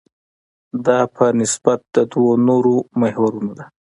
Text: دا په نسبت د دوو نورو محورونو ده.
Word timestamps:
دا 0.85 0.99
په 1.15 1.25
نسبت 1.39 1.79
د 1.95 1.97
دوو 2.11 2.31
نورو 2.47 2.75
محورونو 3.01 3.51
ده. 3.57 3.65